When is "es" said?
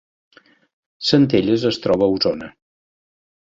1.71-1.81